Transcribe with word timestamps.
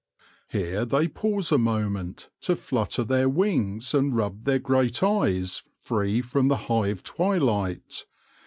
Here 0.47 0.83
they 0.83 1.07
pause 1.07 1.51
a 1.51 1.59
moment 1.59 2.31
to 2.41 2.55
flutter 2.55 3.03
their 3.03 3.29
wings 3.29 3.93
and 3.93 4.15
rub 4.17 4.45
their 4.45 4.57
great 4.57 5.03
eyes 5.03 5.61
free 5.79 6.21
of 6.33 6.47
the 6.47 6.65
hive 6.71 7.03
twi 7.03 7.37
light. 7.37 8.07